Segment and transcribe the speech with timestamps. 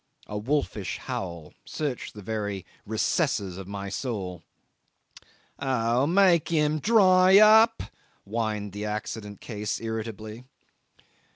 [0.25, 4.41] A wolfish howl searched the very recesses of my soul.
[5.59, 6.07] "Oh!
[6.07, 7.83] make 'im dry up,"
[8.23, 10.45] whined the accident case irritably.